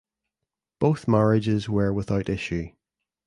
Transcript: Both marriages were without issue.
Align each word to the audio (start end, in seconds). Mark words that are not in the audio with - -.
Both 0.79 1.07
marriages 1.07 1.69
were 1.69 1.93
without 1.93 2.27
issue. 2.27 2.69